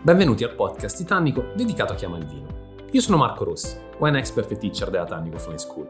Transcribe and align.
Benvenuti 0.00 0.44
al 0.44 0.54
podcast 0.54 0.96
Titanico 0.96 1.50
dedicato 1.56 1.92
a 1.92 1.96
chi 1.96 2.04
ama 2.04 2.18
il 2.18 2.26
vino. 2.26 2.46
Io 2.92 3.00
sono 3.00 3.16
Marco 3.16 3.42
Rossi, 3.42 3.76
wine 3.98 4.18
expert 4.18 4.52
e 4.52 4.56
teacher 4.56 4.90
della 4.90 5.04
Tannico 5.04 5.38
Fine 5.38 5.58
School. 5.58 5.88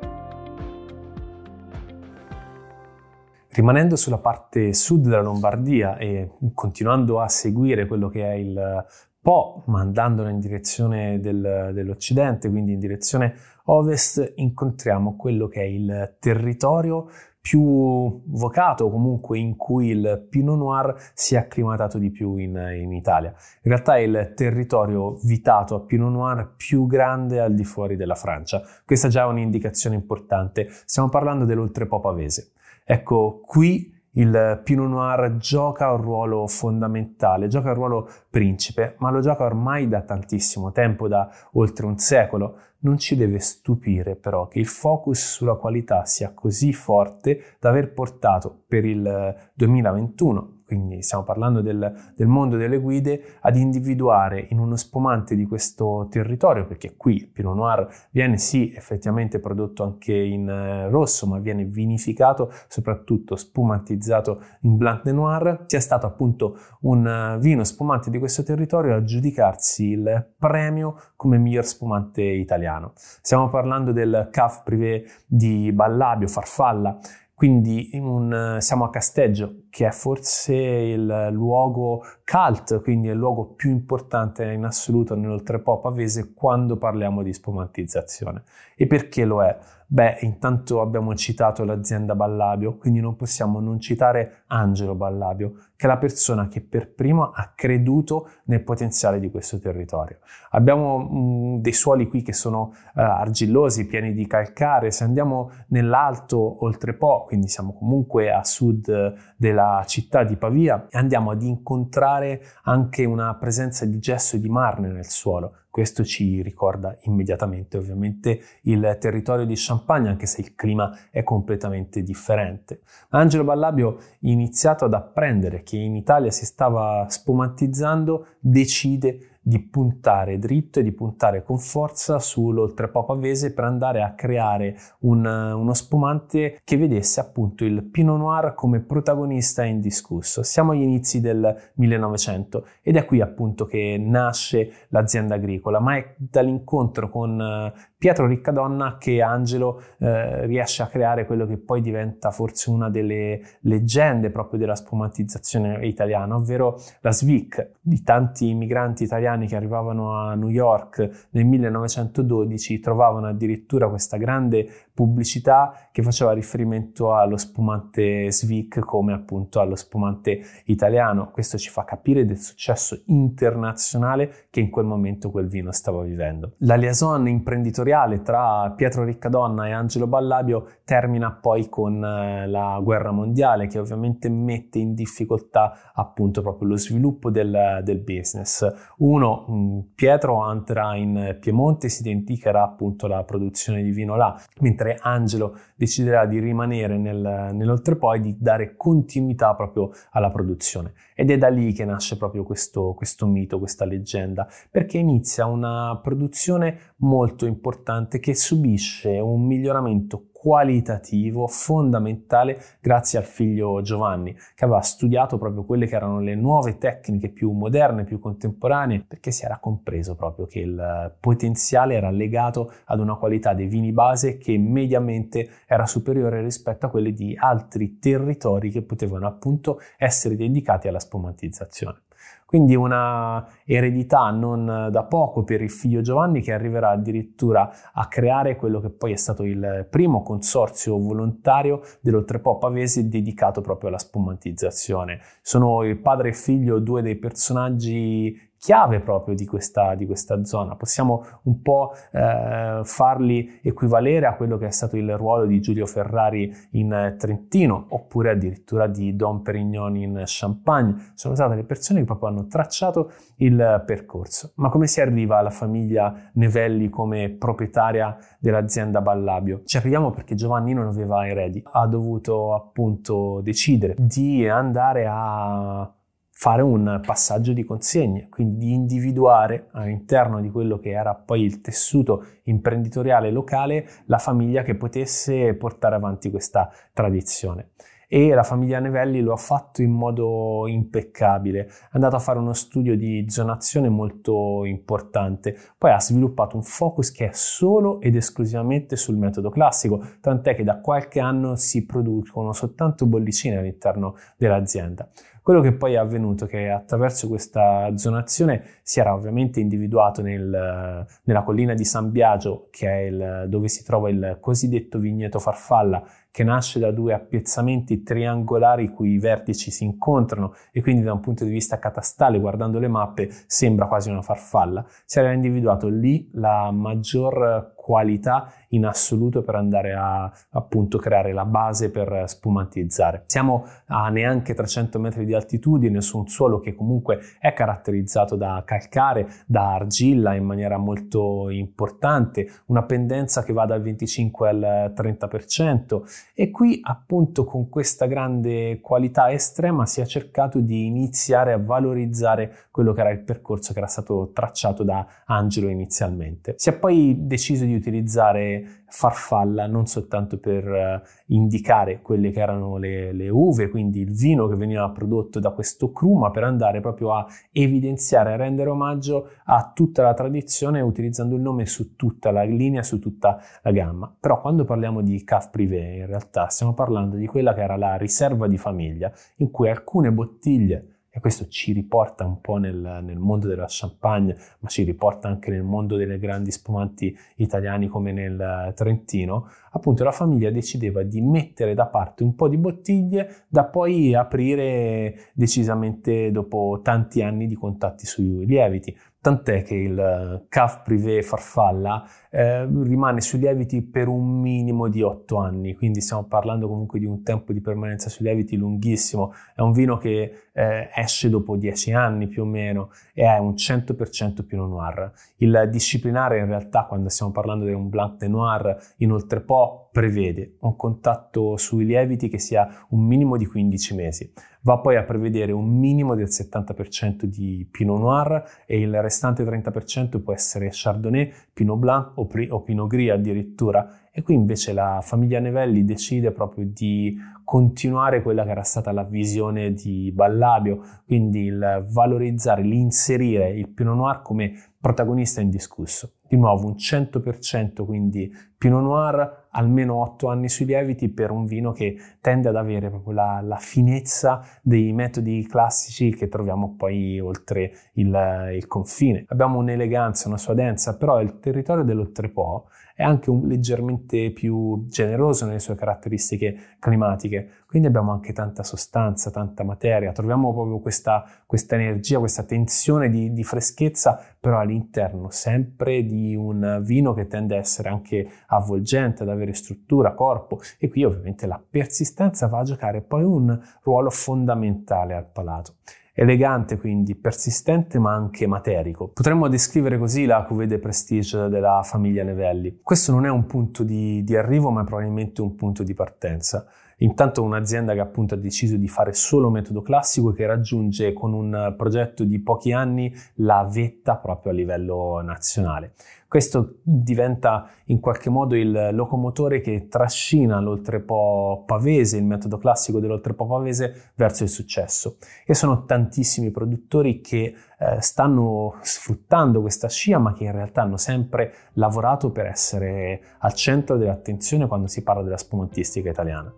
Rimanendo 3.50 3.96
sulla 3.96 4.16
parte 4.16 4.72
sud 4.72 5.02
della 5.02 5.20
Lombardia 5.20 5.98
e 5.98 6.30
continuando 6.54 7.20
a 7.20 7.28
seguire 7.28 7.86
quello 7.86 8.08
che 8.08 8.24
è 8.24 8.32
il 8.32 8.86
Po, 9.20 9.64
ma 9.66 9.82
in 9.82 10.38
direzione 10.38 11.20
del, 11.20 11.70
dell'Occidente, 11.74 12.48
quindi 12.48 12.72
in 12.72 12.78
direzione 12.78 13.34
ovest, 13.64 14.34
incontriamo 14.36 15.16
quello 15.16 15.48
che 15.48 15.60
è 15.60 15.64
il 15.64 16.16
territorio 16.18 17.08
più 17.40 18.22
vocato, 18.26 18.90
comunque 18.90 19.38
in 19.38 19.56
cui 19.56 19.88
il 19.88 20.26
Pinot 20.28 20.58
Noir 20.58 20.94
si 21.14 21.34
è 21.34 21.38
acclimatato 21.38 21.98
di 21.98 22.10
più 22.10 22.36
in, 22.36 22.56
in, 22.78 22.92
Italia. 22.92 23.30
In 23.62 23.70
realtà 23.70 23.96
è 23.96 24.00
il 24.00 24.32
territorio 24.34 25.18
vitato 25.22 25.74
a 25.74 25.80
Pinot 25.80 26.10
Noir 26.10 26.54
più 26.56 26.86
grande 26.86 27.40
al 27.40 27.54
di 27.54 27.64
fuori 27.64 27.96
della 27.96 28.14
Francia. 28.14 28.62
Questa 28.84 29.08
già 29.08 29.22
è 29.22 29.26
un'indicazione 29.26 29.96
importante. 29.96 30.68
Stiamo 30.84 31.08
parlando 31.08 31.44
dell'Oltrepo 31.44 32.00
Pavese. 32.00 32.52
Ecco, 32.84 33.40
qui 33.44 33.97
il 34.12 34.60
Pinot 34.64 34.88
Noir 34.88 35.36
gioca 35.36 35.92
un 35.92 36.00
ruolo 36.00 36.46
fondamentale, 36.46 37.48
gioca 37.48 37.68
un 37.68 37.74
ruolo 37.74 38.10
principe, 38.30 38.94
ma 38.98 39.10
lo 39.10 39.20
gioca 39.20 39.44
ormai 39.44 39.88
da 39.88 40.00
tantissimo 40.00 40.72
tempo, 40.72 41.08
da 41.08 41.30
oltre 41.52 41.86
un 41.86 41.98
secolo. 41.98 42.56
Non 42.80 42.98
ci 42.98 43.16
deve 43.16 43.40
stupire 43.40 44.14
però 44.14 44.46
che 44.46 44.60
il 44.60 44.66
focus 44.66 45.32
sulla 45.32 45.56
qualità 45.56 46.04
sia 46.04 46.32
così 46.32 46.72
forte 46.72 47.56
da 47.58 47.70
aver 47.70 47.92
portato 47.92 48.64
per 48.66 48.84
il 48.84 49.50
2021 49.54 50.58
quindi 50.68 51.00
stiamo 51.00 51.24
parlando 51.24 51.62
del, 51.62 52.12
del, 52.14 52.26
mondo 52.26 52.58
delle 52.58 52.76
guide, 52.76 53.38
ad 53.40 53.56
individuare 53.56 54.48
in 54.50 54.58
uno 54.58 54.76
spumante 54.76 55.34
di 55.34 55.46
questo 55.46 56.08
territorio, 56.10 56.66
perché 56.66 56.94
qui 56.94 57.14
il 57.14 57.28
Pinot 57.28 57.56
Noir 57.56 57.88
viene 58.10 58.36
sì 58.36 58.70
effettivamente 58.76 59.40
prodotto 59.40 59.82
anche 59.82 60.14
in 60.14 60.46
eh, 60.46 60.90
rosso, 60.90 61.26
ma 61.26 61.38
viene 61.38 61.64
vinificato, 61.64 62.52
soprattutto 62.68 63.34
spumantizzato 63.34 64.42
in 64.60 64.76
Blanc 64.76 65.04
de 65.04 65.12
Noir, 65.12 65.64
sia 65.68 65.80
stato 65.80 66.04
appunto 66.04 66.58
un 66.80 67.34
uh, 67.36 67.40
vino 67.40 67.64
spumante 67.64 68.10
di 68.10 68.18
questo 68.18 68.42
territorio 68.42 68.94
a 68.94 69.02
giudicarsi 69.02 69.86
il 69.86 70.34
premio 70.38 70.96
come 71.16 71.38
miglior 71.38 71.64
spumante 71.64 72.22
italiano. 72.22 72.67
Stiamo 72.94 73.48
parlando 73.48 73.92
del 73.92 74.28
Caf 74.30 74.62
Privé 74.62 75.04
di 75.26 75.72
Ballabio, 75.72 76.28
Farfalla, 76.28 76.98
quindi 77.38 77.90
un, 77.92 78.56
siamo 78.58 78.84
a 78.84 78.90
Casteggio, 78.90 79.66
che 79.70 79.86
è 79.86 79.92
forse 79.92 80.54
il 80.54 81.28
luogo 81.30 82.02
cult, 82.24 82.82
quindi 82.82 83.06
il 83.06 83.16
luogo 83.16 83.52
più 83.54 83.70
importante 83.70 84.44
in 84.50 84.64
assoluto 84.64 85.14
nell'oltrepo 85.14 85.78
pavese 85.78 86.32
quando 86.34 86.76
parliamo 86.78 87.22
di 87.22 87.32
spumantizzazione. 87.32 88.42
E 88.74 88.88
perché 88.88 89.24
lo 89.24 89.44
è? 89.44 89.56
Beh, 89.90 90.18
intanto 90.20 90.82
abbiamo 90.82 91.14
citato 91.14 91.64
l'azienda 91.64 92.14
Ballabio, 92.14 92.76
quindi 92.76 93.00
non 93.00 93.16
possiamo 93.16 93.58
non 93.58 93.80
citare 93.80 94.42
Angelo 94.48 94.94
Ballabio, 94.94 95.54
che 95.76 95.86
è 95.86 95.88
la 95.88 95.96
persona 95.96 96.46
che 96.48 96.60
per 96.60 96.92
primo 96.92 97.30
ha 97.30 97.52
creduto 97.54 98.28
nel 98.44 98.62
potenziale 98.62 99.18
di 99.18 99.30
questo 99.30 99.58
territorio. 99.58 100.18
Abbiamo 100.50 100.98
mh, 100.98 101.60
dei 101.62 101.72
suoli 101.72 102.06
qui 102.06 102.20
che 102.20 102.34
sono 102.34 102.70
uh, 102.74 103.00
argillosi, 103.00 103.86
pieni 103.86 104.12
di 104.12 104.26
calcare. 104.26 104.90
Se 104.90 105.04
andiamo 105.04 105.52
nell'alto 105.68 106.62
oltre 106.66 106.92
Po, 106.92 107.24
quindi 107.24 107.48
siamo 107.48 107.72
comunque 107.72 108.30
a 108.30 108.44
sud 108.44 109.14
della 109.38 109.82
città 109.86 110.22
di 110.22 110.36
Pavia, 110.36 110.86
andiamo 110.90 111.30
ad 111.30 111.40
incontrare 111.40 112.42
anche 112.64 113.06
una 113.06 113.34
presenza 113.36 113.86
di 113.86 113.98
gesso 114.00 114.36
e 114.36 114.40
di 114.40 114.50
marne 114.50 114.88
nel 114.88 115.06
suolo. 115.06 115.54
Questo 115.78 116.04
ci 116.04 116.42
ricorda 116.42 116.98
immediatamente 117.02 117.76
ovviamente 117.78 118.40
il 118.62 118.96
territorio 118.98 119.46
di 119.46 119.54
Champagne, 119.56 120.08
anche 120.08 120.26
se 120.26 120.40
il 120.40 120.56
clima 120.56 120.92
è 121.08 121.22
completamente 121.22 122.02
differente. 122.02 122.80
Angelo 123.10 123.44
Ballabio, 123.44 123.98
iniziato 124.22 124.86
ad 124.86 124.94
apprendere 124.94 125.62
che 125.62 125.76
in 125.76 125.94
Italia 125.94 126.32
si 126.32 126.46
stava 126.46 127.06
spumantizzando, 127.08 128.26
decide 128.40 129.27
di 129.48 129.60
puntare 129.60 130.38
dritto 130.38 130.78
e 130.78 130.82
di 130.82 130.92
puntare 130.92 131.42
con 131.42 131.56
forza 131.56 132.18
sull'oltrepo 132.18 133.04
pavese 133.04 133.54
per 133.54 133.64
andare 133.64 134.02
a 134.02 134.12
creare 134.12 134.76
un, 135.00 135.24
uno 135.24 135.72
spumante 135.72 136.60
che 136.62 136.76
vedesse 136.76 137.20
appunto 137.20 137.64
il 137.64 137.82
Pinot 137.84 138.18
Noir 138.18 138.52
come 138.54 138.80
protagonista 138.80 139.64
indiscusso. 139.64 140.42
Siamo 140.42 140.72
agli 140.72 140.82
inizi 140.82 141.22
del 141.22 141.70
1900 141.76 142.66
ed 142.82 142.96
è 142.96 143.06
qui 143.06 143.22
appunto 143.22 143.64
che 143.64 143.96
nasce 143.98 144.86
l'azienda 144.88 145.36
agricola, 145.36 145.80
ma 145.80 145.96
è 145.96 146.14
dall'incontro 146.18 147.08
con 147.08 147.72
Pietro 147.98 148.26
Riccadonna 148.26 148.96
che 148.96 149.22
Angelo 149.22 149.82
eh, 149.98 150.46
riesce 150.46 150.82
a 150.82 150.86
creare 150.86 151.26
quello 151.26 151.46
che 151.46 151.56
poi 151.56 151.80
diventa 151.80 152.30
forse 152.30 152.70
una 152.70 152.90
delle 152.90 153.40
leggende 153.62 154.30
proprio 154.30 154.60
della 154.60 154.76
spumantizzazione 154.76 155.84
italiana, 155.86 156.36
ovvero 156.36 156.80
la 157.00 157.10
SVIC 157.10 157.70
di 157.80 158.02
tanti 158.04 158.54
migranti 158.54 159.02
italiani 159.02 159.37
che 159.46 159.56
arrivavano 159.56 160.14
a 160.14 160.34
New 160.34 160.48
York 160.48 161.28
nel 161.30 161.44
1912 161.44 162.80
trovavano 162.80 163.26
addirittura 163.26 163.88
questa 163.88 164.16
grande 164.16 164.68
pubblicità 164.98 165.88
che 165.92 166.02
faceva 166.02 166.32
riferimento 166.32 167.14
allo 167.14 167.36
spumante 167.36 168.32
Svic 168.32 168.80
come 168.80 169.12
appunto 169.12 169.60
allo 169.60 169.76
spumante 169.76 170.40
italiano. 170.64 171.30
Questo 171.30 171.56
ci 171.56 171.70
fa 171.70 171.84
capire 171.84 172.26
del 172.26 172.38
successo 172.38 173.00
internazionale 173.06 174.46
che 174.50 174.58
in 174.58 174.70
quel 174.70 174.86
momento 174.86 175.30
quel 175.30 175.46
vino 175.46 175.70
stava 175.70 176.02
vivendo. 176.02 176.54
La 176.58 176.74
liaison 176.74 177.28
imprenditoriale 177.28 178.22
tra 178.22 178.72
Pietro 178.76 179.04
Riccadonna 179.04 179.68
e 179.68 179.72
Angelo 179.72 180.08
Ballabio 180.08 180.66
termina 180.84 181.30
poi 181.30 181.68
con 181.68 182.04
eh, 182.04 182.48
la 182.48 182.80
guerra 182.82 183.12
mondiale 183.12 183.68
che 183.68 183.78
ovviamente 183.78 184.28
mette 184.28 184.78
in 184.78 184.94
difficoltà 184.94 185.92
appunto 185.94 186.42
proprio 186.42 186.70
lo 186.70 186.76
sviluppo 186.76 187.30
del, 187.30 187.80
del 187.84 187.98
business. 188.00 188.66
Uno, 188.98 189.27
mm, 189.50 189.78
Pietro 189.94 190.42
andrà 190.42 190.94
in 190.96 191.36
Piemonte 191.40 191.88
si 191.88 192.02
dedicherà 192.02 192.62
appunto 192.62 193.06
alla 193.06 193.24
produzione 193.24 193.82
di 193.82 193.90
vino 193.90 194.16
là, 194.16 194.40
mentre 194.60 194.98
Angelo 195.00 195.56
deciderà 195.74 196.26
di 196.26 196.38
rimanere 196.38 196.96
nel, 196.98 197.50
nell'oltrepo 197.52 198.12
e 198.12 198.20
di 198.20 198.36
dare 198.38 198.76
continuità 198.76 199.54
proprio 199.54 199.90
alla 200.10 200.30
produzione. 200.30 200.92
Ed 201.14 201.30
è 201.30 201.38
da 201.38 201.48
lì 201.48 201.72
che 201.72 201.84
nasce 201.84 202.16
proprio 202.16 202.44
questo, 202.44 202.94
questo 202.94 203.26
mito, 203.26 203.58
questa 203.58 203.84
leggenda, 203.84 204.46
perché 204.70 204.98
inizia 204.98 205.46
una 205.46 205.98
produzione 206.02 206.94
molto 206.98 207.46
importante 207.46 208.18
che 208.18 208.34
subisce 208.34 209.18
un 209.18 209.44
miglioramento 209.46 210.28
qualitativo 210.38 211.48
fondamentale 211.48 212.62
grazie 212.80 213.18
al 213.18 213.24
figlio 213.24 213.82
Giovanni, 213.82 214.36
che 214.54 214.64
aveva 214.64 214.80
studiato 214.80 215.36
proprio 215.36 215.64
quelle 215.64 215.86
che 215.86 215.96
erano 215.96 216.20
le 216.20 216.36
nuove 216.36 216.78
tecniche 216.78 217.28
più 217.28 217.50
moderne, 217.50 218.04
più 218.04 218.20
contemporanee, 218.20 219.04
perché 219.06 219.32
si 219.32 219.44
era 219.44 219.58
compreso 219.58 220.14
proprio 220.14 220.46
che 220.46 220.60
il 220.60 221.16
potenziale 221.18 221.94
era 221.94 222.10
legato 222.10 222.72
ad 222.84 223.00
una 223.00 223.16
qualità 223.16 223.52
dei 223.52 223.66
vini 223.66 223.92
base 223.92 224.38
che 224.38 224.56
mediamente 224.58 225.48
era 225.66 225.86
superiore 225.86 226.40
rispetto 226.40 226.86
a 226.86 226.90
quelle 226.90 227.12
di 227.12 227.36
altri 227.36 227.98
territori 227.98 228.70
che 228.70 228.82
potevano 228.82 229.26
appunto 229.26 229.80
essere 229.96 230.36
dedicati 230.36 230.86
alla 230.86 231.00
spumantizzazione. 231.00 232.02
Quindi 232.48 232.74
una 232.74 233.46
eredità 233.66 234.30
non 234.30 234.88
da 234.90 235.04
poco 235.04 235.44
per 235.44 235.60
il 235.60 235.70
figlio 235.70 236.00
Giovanni 236.00 236.40
che 236.40 236.54
arriverà 236.54 236.88
addirittura 236.88 237.70
a 237.92 238.08
creare 238.08 238.56
quello 238.56 238.80
che 238.80 238.88
poi 238.88 239.12
è 239.12 239.16
stato 239.16 239.42
il 239.42 239.86
primo 239.90 240.22
consorzio 240.22 240.98
volontario 240.98 241.82
dell'Oltrepo 242.00 242.56
Pavesi 242.56 243.08
dedicato 243.08 243.60
proprio 243.60 243.90
alla 243.90 243.98
spumantizzazione. 243.98 245.20
Sono 245.42 245.82
il 245.82 245.98
padre 245.98 246.30
e 246.30 246.32
figlio 246.32 246.78
due 246.78 247.02
dei 247.02 247.16
personaggi 247.16 248.47
chiave 248.58 249.00
proprio 249.00 249.34
di 249.34 249.46
questa, 249.46 249.94
di 249.94 250.06
questa 250.06 250.44
zona. 250.44 250.76
Possiamo 250.76 251.24
un 251.44 251.62
po' 251.62 251.92
eh, 252.12 252.80
farli 252.82 253.60
equivalere 253.62 254.26
a 254.26 254.34
quello 254.34 254.58
che 254.58 254.66
è 254.66 254.70
stato 254.70 254.96
il 254.96 255.16
ruolo 255.16 255.46
di 255.46 255.60
Giulio 255.60 255.86
Ferrari 255.86 256.52
in 256.72 257.14
Trentino 257.18 257.86
oppure 257.90 258.30
addirittura 258.30 258.86
di 258.86 259.14
Don 259.16 259.42
Perignon 259.42 259.96
in 259.96 260.22
Champagne. 260.26 261.12
Sono 261.14 261.34
state 261.34 261.54
le 261.54 261.64
persone 261.64 262.00
che 262.00 262.06
proprio 262.06 262.28
hanno 262.28 262.46
tracciato 262.46 263.12
il 263.36 263.82
percorso. 263.86 264.52
Ma 264.56 264.68
come 264.68 264.86
si 264.86 265.00
arriva 265.00 265.38
alla 265.38 265.50
famiglia 265.50 266.30
Nevelli 266.34 266.88
come 266.88 267.30
proprietaria 267.30 268.16
dell'azienda 268.38 269.00
Ballabio? 269.00 269.62
Ci 269.64 269.76
arriviamo 269.76 270.10
perché 270.10 270.34
Giovanni 270.34 270.72
non 270.72 270.86
aveva 270.86 271.26
eredi, 271.26 271.62
ha 271.64 271.86
dovuto 271.86 272.54
appunto 272.54 273.40
decidere 273.40 273.94
di 273.98 274.46
andare 274.48 275.06
a 275.08 275.92
fare 276.40 276.62
un 276.62 277.00
passaggio 277.04 277.52
di 277.52 277.64
consegne, 277.64 278.28
quindi 278.28 278.66
di 278.66 278.72
individuare 278.72 279.70
all'interno 279.72 280.40
di 280.40 280.50
quello 280.50 280.78
che 280.78 280.90
era 280.90 281.12
poi 281.16 281.42
il 281.42 281.60
tessuto 281.60 282.26
imprenditoriale 282.44 283.32
locale 283.32 283.88
la 284.04 284.18
famiglia 284.18 284.62
che 284.62 284.76
potesse 284.76 285.54
portare 285.54 285.96
avanti 285.96 286.30
questa 286.30 286.70
tradizione. 286.92 287.70
E 288.10 288.32
la 288.32 288.42
famiglia 288.42 288.80
Nevelli 288.80 289.20
lo 289.20 289.34
ha 289.34 289.36
fatto 289.36 289.82
in 289.82 289.90
modo 289.90 290.66
impeccabile. 290.66 291.66
È 291.66 291.90
andato 291.92 292.16
a 292.16 292.20
fare 292.20 292.38
uno 292.38 292.54
studio 292.54 292.96
di 292.96 293.26
zonazione 293.28 293.90
molto 293.90 294.64
importante, 294.64 295.56
poi 295.76 295.92
ha 295.92 296.00
sviluppato 296.00 296.56
un 296.56 296.62
focus 296.62 297.12
che 297.12 297.28
è 297.28 297.32
solo 297.32 298.00
ed 298.00 298.16
esclusivamente 298.16 298.96
sul 298.96 299.16
metodo 299.16 299.50
classico, 299.50 300.02
tant'è 300.22 300.54
che 300.54 300.64
da 300.64 300.80
qualche 300.80 301.20
anno 301.20 301.54
si 301.56 301.84
producono 301.84 302.52
soltanto 302.52 303.04
bollicine 303.04 303.58
all'interno 303.58 304.16
dell'azienda. 304.38 305.06
Quello 305.48 305.62
che 305.62 305.72
poi 305.72 305.94
è 305.94 305.96
avvenuto 305.96 306.44
è 306.44 306.46
che 306.46 306.68
attraverso 306.68 307.26
questa 307.26 307.96
zonazione 307.96 308.64
si 308.82 309.00
era 309.00 309.14
ovviamente 309.14 309.60
individuato 309.60 310.20
nel, 310.20 311.06
nella 311.22 311.42
collina 311.42 311.72
di 311.72 311.86
San 311.86 312.10
Biagio, 312.10 312.68
che 312.70 312.86
è 312.86 312.98
il, 313.04 313.46
dove 313.48 313.68
si 313.68 313.82
trova 313.82 314.10
il 314.10 314.36
cosiddetto 314.42 314.98
vigneto 314.98 315.38
farfalla, 315.38 316.06
che 316.30 316.44
nasce 316.44 316.78
da 316.78 316.90
due 316.90 317.14
appiazzamenti 317.14 318.02
triangolari 318.02 318.84
i 318.84 318.90
cui 318.90 319.18
vertici 319.18 319.70
si 319.70 319.84
incontrano 319.84 320.54
e 320.70 320.80
quindi 320.82 321.02
da 321.02 321.12
un 321.12 321.20
punto 321.20 321.44
di 321.44 321.50
vista 321.50 321.78
catastale, 321.78 322.38
guardando 322.38 322.78
le 322.78 322.88
mappe, 322.88 323.28
sembra 323.46 323.86
quasi 323.86 324.10
una 324.10 324.22
farfalla. 324.22 324.86
Si 325.04 325.18
era 325.18 325.32
individuato 325.32 325.88
lì 325.88 326.28
la 326.32 326.70
maggior 326.70 327.74
qualità 327.88 328.52
in 328.68 328.84
assoluto 328.84 329.40
per 329.40 329.54
andare 329.54 329.94
a 329.94 330.30
appunto 330.50 330.98
creare 330.98 331.32
la 331.32 331.46
base 331.46 331.90
per 331.90 332.24
spumantizzare. 332.26 333.22
Siamo 333.24 333.64
a 333.86 334.10
neanche 334.10 334.52
300 334.52 334.98
metri 334.98 335.24
di 335.24 335.32
altitudine 335.32 336.02
su 336.02 336.18
un 336.18 336.28
suolo 336.28 336.60
che 336.60 336.74
comunque 336.74 337.20
è 337.40 337.54
caratterizzato 337.54 338.36
da 338.36 338.62
calcare, 338.66 339.26
da 339.46 339.72
argilla 339.72 340.34
in 340.34 340.44
maniera 340.44 340.76
molto 340.76 341.48
importante, 341.48 342.50
una 342.66 342.82
pendenza 342.82 343.42
che 343.42 343.54
va 343.54 343.64
dal 343.64 343.80
25 343.80 344.48
al 344.50 344.92
30% 344.94 346.02
e 346.34 346.50
qui 346.50 346.80
appunto 346.82 347.44
con 347.46 347.70
questa 347.70 348.04
grande 348.04 348.80
qualità 348.82 349.32
estrema 349.32 349.86
si 349.86 350.02
è 350.02 350.06
cercato 350.06 350.60
di 350.60 350.84
iniziare 350.84 351.54
a 351.54 351.58
valorizzare 351.58 352.66
quello 352.70 352.92
che 352.92 353.00
era 353.00 353.10
il 353.10 353.20
percorso 353.20 353.72
che 353.72 353.78
era 353.78 353.88
stato 353.88 354.30
tracciato 354.34 354.82
da 354.82 355.06
Angelo 355.24 355.68
inizialmente. 355.68 356.52
Si 356.58 356.68
è 356.68 356.74
poi 356.74 357.16
deciso 357.26 357.64
di 357.64 357.77
utilizzare 357.78 358.84
farfalla 358.90 359.66
non 359.66 359.86
soltanto 359.86 360.38
per 360.38 360.66
uh, 360.66 361.06
indicare 361.26 362.00
quelle 362.00 362.30
che 362.30 362.40
erano 362.40 362.76
le, 362.76 363.12
le, 363.12 363.28
uve, 363.28 363.68
quindi 363.68 364.00
il 364.00 364.12
vino 364.12 364.48
che 364.48 364.56
veniva 364.56 364.88
prodotto 364.90 365.40
da 365.40 365.50
questo 365.50 365.92
cru, 365.92 366.14
ma 366.14 366.30
per 366.30 366.44
andare 366.44 366.80
proprio 366.80 367.14
a 367.14 367.26
evidenziare 367.52 368.32
e 368.32 368.36
rendere 368.36 368.70
omaggio 368.70 369.30
a 369.44 369.70
tutta 369.74 370.02
la 370.02 370.14
tradizione 370.14 370.80
utilizzando 370.80 371.36
il 371.36 371.42
nome 371.42 371.66
su 371.66 371.96
tutta 371.96 372.30
la 372.30 372.42
linea, 372.42 372.82
su 372.82 372.98
tutta 372.98 373.40
la 373.62 373.70
gamma. 373.70 374.14
Però 374.18 374.40
quando 374.40 374.64
parliamo 374.64 375.02
di 375.02 375.22
Caf 375.24 375.50
Privé, 375.50 375.96
in 375.96 376.06
realtà 376.06 376.48
stiamo 376.48 376.74
parlando 376.74 377.16
di 377.16 377.26
quella 377.26 377.54
che 377.54 377.62
era 377.62 377.76
la 377.76 377.96
riserva 377.96 378.46
di 378.46 378.56
famiglia, 378.56 379.12
in 379.36 379.50
cui 379.50 379.68
alcune 379.68 380.10
bottiglie 380.12 380.97
e 381.10 381.20
questo 381.20 381.48
ci 381.48 381.72
riporta 381.72 382.24
un 382.24 382.40
po' 382.40 382.56
nel, 382.56 383.00
nel, 383.02 383.18
mondo 383.18 383.48
della 383.48 383.66
champagne, 383.66 384.36
ma 384.60 384.68
ci 384.68 384.82
riporta 384.82 385.26
anche 385.28 385.50
nel 385.50 385.62
mondo 385.62 385.96
delle 385.96 386.18
grandi 386.18 386.50
spumanti 386.50 387.16
italiani 387.36 387.88
come 387.88 388.12
nel 388.12 388.72
Trentino, 388.74 389.48
appunto 389.72 390.04
la 390.04 390.12
famiglia 390.12 390.50
decideva 390.50 391.02
di 391.02 391.20
mettere 391.20 391.74
da 391.74 391.86
parte 391.86 392.22
un 392.22 392.34
po' 392.34 392.48
di 392.48 392.58
bottiglie 392.58 393.44
da 393.48 393.64
poi 393.64 394.14
aprire 394.14 395.30
decisamente 395.32 396.30
dopo 396.30 396.80
tanti 396.82 397.22
anni 397.22 397.46
di 397.46 397.54
contatti 397.54 398.06
sui 398.06 398.44
lieviti 398.46 398.96
tant'è 399.20 399.62
che 399.62 399.74
il 399.74 400.46
CAF 400.48 400.82
privé 400.82 401.22
farfalla 401.22 402.08
eh, 402.30 402.64
rimane 402.66 403.20
sui 403.20 403.40
lieviti 403.40 403.82
per 403.82 404.06
un 404.06 404.40
minimo 404.40 404.88
di 404.88 405.02
8 405.02 405.36
anni, 405.38 405.74
quindi 405.74 406.00
stiamo 406.00 406.24
parlando 406.24 406.68
comunque 406.68 406.98
di 406.98 407.06
un 407.06 407.22
tempo 407.22 407.52
di 407.52 407.60
permanenza 407.60 408.08
sui 408.08 408.24
lieviti 408.24 408.56
lunghissimo, 408.56 409.32
è 409.54 409.60
un 409.60 409.72
vino 409.72 409.96
che 409.96 410.48
eh, 410.52 410.90
esce 410.94 411.28
dopo 411.30 411.56
10 411.56 411.92
anni 411.92 412.28
più 412.28 412.42
o 412.42 412.46
meno 412.46 412.90
e 413.12 413.24
è 413.24 413.38
un 413.38 413.54
100% 413.54 414.44
Pinot 414.44 414.68
Noir. 414.68 415.12
Il 415.36 415.68
disciplinare 415.70 416.38
in 416.38 416.46
realtà 416.46 416.84
quando 416.84 417.08
stiamo 417.08 417.32
parlando 417.32 417.64
di 417.64 417.72
un 417.72 417.88
Blanc 417.88 418.18
de 418.18 418.28
Noir 418.28 418.76
inoltre 418.98 419.40
po' 419.40 419.88
prevede 419.90 420.56
un 420.60 420.76
contatto 420.76 421.56
sui 421.56 421.84
lieviti 421.84 422.28
che 422.28 422.38
sia 422.38 422.86
un 422.90 423.04
minimo 423.04 423.36
di 423.36 423.46
15 423.46 423.94
mesi 423.94 424.32
va 424.62 424.78
poi 424.78 424.96
a 424.96 425.04
prevedere 425.04 425.52
un 425.52 425.78
minimo 425.78 426.14
del 426.14 426.28
70% 426.28 427.24
di 427.24 427.66
Pinot 427.70 427.98
Noir 427.98 428.44
e 428.66 428.80
il 428.80 429.00
restante 429.00 429.44
30% 429.44 430.22
può 430.22 430.32
essere 430.32 430.70
Chardonnay, 430.72 431.32
Pinot 431.52 431.78
Blanc 431.78 432.12
o, 432.16 432.26
Pinot 432.26 432.86
Gris 432.88 433.10
addirittura. 433.10 434.08
E 434.10 434.22
qui 434.22 434.34
invece 434.34 434.72
la 434.72 435.00
famiglia 435.02 435.38
Nevelli 435.38 435.84
decide 435.84 436.32
proprio 436.32 436.66
di 436.66 437.16
continuare 437.48 438.20
quella 438.20 438.44
che 438.44 438.50
era 438.50 438.62
stata 438.62 438.92
la 438.92 439.04
visione 439.04 439.72
di 439.72 440.12
Ballabio, 440.12 440.82
quindi 441.06 441.44
il 441.44 441.86
valorizzare, 441.88 442.60
l'inserire 442.60 443.48
il 443.48 443.70
Pinot 443.70 443.96
Noir 443.96 444.20
come 444.20 444.52
protagonista 444.78 445.40
indiscusso. 445.40 446.16
Di 446.28 446.36
nuovo 446.36 446.66
un 446.66 446.74
100% 446.74 447.86
quindi 447.86 448.30
Pinot 448.58 448.82
Noir, 448.82 449.46
almeno 449.52 449.94
8 449.94 450.28
anni 450.28 450.50
sui 450.50 450.66
lieviti 450.66 451.08
per 451.08 451.30
un 451.30 451.46
vino 451.46 451.72
che 451.72 451.96
tende 452.20 452.50
ad 452.50 452.56
avere 452.56 452.90
proprio 452.90 453.14
la, 453.14 453.40
la 453.42 453.56
finezza 453.56 454.42
dei 454.60 454.92
metodi 454.92 455.46
classici 455.46 456.14
che 456.14 456.28
troviamo 456.28 456.74
poi 456.76 457.18
oltre 457.18 457.72
il, 457.94 458.50
il 458.56 458.66
confine. 458.66 459.24
Abbiamo 459.28 459.58
un'eleganza, 459.58 460.28
una 460.28 460.36
suadenza, 460.36 460.98
però 460.98 461.18
il 461.22 461.38
territorio 461.38 461.82
dell'Oltrepo 461.82 462.66
è 462.98 463.04
anche 463.04 463.30
un, 463.30 463.46
leggermente 463.46 464.32
più 464.32 464.84
generoso 464.88 465.46
nelle 465.46 465.60
sue 465.60 465.76
caratteristiche 465.76 466.76
climatiche, 466.80 467.37
quindi 467.66 467.88
abbiamo 467.88 468.12
anche 468.12 468.32
tanta 468.32 468.62
sostanza, 468.62 469.30
tanta 469.30 469.64
materia, 469.64 470.12
troviamo 470.12 470.52
proprio 470.52 470.78
questa, 470.78 471.24
questa 471.46 471.74
energia, 471.74 472.18
questa 472.18 472.44
tensione 472.44 473.10
di, 473.10 473.32
di 473.32 473.44
freschezza, 473.44 474.20
però 474.38 474.58
all'interno 474.58 475.30
sempre 475.30 476.04
di 476.04 476.34
un 476.34 476.80
vino 476.82 477.12
che 477.12 477.26
tende 477.26 477.56
a 477.56 477.58
essere 477.58 477.88
anche 477.88 478.28
avvolgente, 478.46 479.22
ad 479.22 479.28
avere 479.28 479.52
struttura, 479.54 480.14
corpo 480.14 480.60
e 480.78 480.88
qui 480.88 481.04
ovviamente 481.04 481.46
la 481.46 481.60
persistenza 481.68 482.46
va 482.48 482.60
a 482.60 482.64
giocare 482.64 483.00
poi 483.02 483.24
un 483.24 483.58
ruolo 483.82 484.10
fondamentale 484.10 485.14
al 485.14 485.26
palato. 485.26 485.74
Elegante 486.20 486.78
quindi, 486.78 487.14
persistente 487.14 488.00
ma 488.00 488.12
anche 488.12 488.48
materico. 488.48 489.06
Potremmo 489.06 489.46
descrivere 489.46 489.98
così 489.98 490.24
la 490.24 490.42
Cuvée 490.42 490.80
Prestige 490.80 491.46
della 491.46 491.82
famiglia 491.84 492.24
Nevelli. 492.24 492.80
Questo 492.82 493.12
non 493.12 493.24
è 493.24 493.30
un 493.30 493.46
punto 493.46 493.84
di, 493.84 494.24
di 494.24 494.34
arrivo 494.34 494.70
ma 494.70 494.80
è 494.80 494.84
probabilmente 494.84 495.42
un 495.42 495.54
punto 495.54 495.84
di 495.84 495.94
partenza. 495.94 496.66
Intanto 497.00 497.42
un'azienda 497.42 497.94
che 497.94 498.00
appunto 498.00 498.34
ha 498.34 498.38
deciso 498.38 498.76
di 498.76 498.88
fare 498.88 499.12
solo 499.12 499.50
metodo 499.50 499.82
classico 499.82 500.30
e 500.30 500.34
che 500.34 500.46
raggiunge 500.46 501.12
con 501.12 501.32
un 501.32 501.74
progetto 501.76 502.24
di 502.24 502.40
pochi 502.40 502.72
anni 502.72 503.14
la 503.34 503.68
vetta 503.70 504.16
proprio 504.16 504.52
a 504.52 504.54
livello 504.54 505.20
nazionale. 505.22 505.92
Questo 506.26 506.80
diventa 506.82 507.70
in 507.86 508.00
qualche 508.00 508.28
modo 508.28 508.54
il 508.54 508.90
locomotore 508.92 509.60
che 509.60 509.88
trascina 509.88 510.60
l'oltrepo 510.60 511.62
pavese, 511.64 512.18
il 512.18 512.24
metodo 512.24 512.58
classico 512.58 513.00
dell'oltrepo 513.00 513.46
pavese 513.46 514.10
verso 514.14 514.42
il 514.42 514.50
successo. 514.50 515.16
E 515.46 515.54
sono 515.54 515.84
tantissimi 515.84 516.50
produttori 516.50 517.22
che 517.22 517.54
eh, 517.78 518.00
stanno 518.00 518.74
sfruttando 518.82 519.62
questa 519.62 519.88
scia, 519.88 520.18
ma 520.18 520.34
che 520.34 520.44
in 520.44 520.52
realtà 520.52 520.82
hanno 520.82 520.98
sempre 520.98 521.54
lavorato 521.74 522.30
per 522.30 522.44
essere 522.44 523.22
al 523.38 523.54
centro 523.54 523.96
dell'attenzione 523.96 524.66
quando 524.66 524.86
si 524.86 525.02
parla 525.02 525.22
della 525.22 525.38
spumantistica 525.38 526.10
italiana. 526.10 526.52